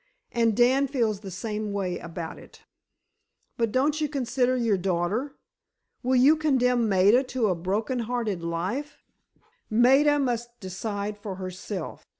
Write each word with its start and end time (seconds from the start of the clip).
And 0.31 0.57
Dan 0.57 0.87
feels 0.87 1.19
the 1.19 1.29
same 1.29 1.73
way 1.73 1.99
about 1.99 2.39
it." 2.39 2.63
"But 3.55 3.71
don't 3.71 4.01
you 4.01 4.09
consider 4.09 4.55
your 4.57 4.75
daughter? 4.75 5.35
Will 6.01 6.15
you 6.15 6.35
condemn 6.37 6.89
Maida 6.89 7.21
to 7.25 7.49
a 7.49 7.53
broken 7.55 7.99
hearted 7.99 8.41
life——?" 8.41 8.97
"Maida 9.69 10.17
must 10.17 10.59
decide 10.59 11.19
for 11.19 11.35
herself. 11.35 12.07